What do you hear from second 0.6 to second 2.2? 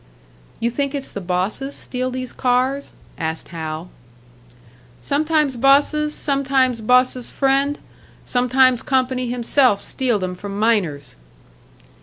think it's the bosses steal